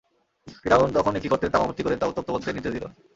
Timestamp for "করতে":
2.31-2.55